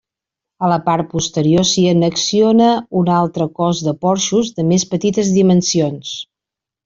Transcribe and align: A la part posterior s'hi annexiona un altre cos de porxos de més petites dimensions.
A 0.67 0.69
la 0.69 0.77
part 0.85 1.07
posterior 1.09 1.67
s'hi 1.71 1.83
annexiona 1.89 2.69
un 3.01 3.11
altre 3.17 3.47
cos 3.61 3.83
de 3.89 3.95
porxos 4.07 4.51
de 4.61 4.67
més 4.73 4.87
petites 4.95 5.29
dimensions. 5.37 6.17